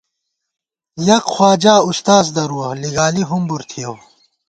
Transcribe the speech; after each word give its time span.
یَک 1.07 1.23
خواجہ 1.33 1.75
اُستاذ 1.89 2.25
دَرُوَہ، 2.35 2.69
لِگالی 2.81 3.23
ہُمبُر 3.29 3.61
تھِیَؤ 3.69 3.95